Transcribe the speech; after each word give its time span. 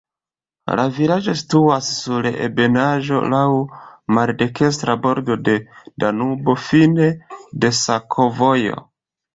La 0.77 0.85
vilaĝo 0.93 1.35
situas 1.41 1.89
sur 1.97 2.29
ebenaĵo, 2.31 3.21
laŭ 3.35 3.43
maldekstra 4.19 4.99
bordo 5.05 5.39
de 5.51 5.59
Danubo, 6.05 6.59
fine 6.67 7.13
de 7.63 7.75
sakovojo. 7.85 8.87